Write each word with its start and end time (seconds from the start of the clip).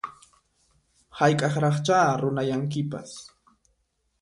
Hayk'aqraqchá 1.17 1.99
runayankipas 2.21 3.11